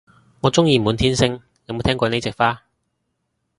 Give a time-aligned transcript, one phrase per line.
[0.39, 2.63] 我鍾意滿天星，有冇聽過呢隻花